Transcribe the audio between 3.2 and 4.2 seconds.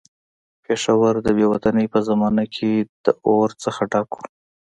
اور څخه ډک